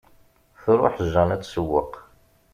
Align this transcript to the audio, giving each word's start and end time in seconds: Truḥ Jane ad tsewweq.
Truḥ 0.61 0.95
Jane 1.11 1.33
ad 1.35 1.41
tsewweq. 1.43 1.93